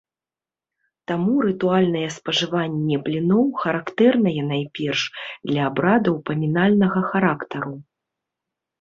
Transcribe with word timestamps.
Таму 1.11 1.35
рытуальнае 1.47 2.01
спажыванне 2.15 2.95
бліноў 3.05 3.45
характэрнае 3.67 4.35
найперш 4.51 5.01
для 5.49 5.61
абрадаў 5.71 6.21
памінальнага 6.31 7.09
характару. 7.15 7.73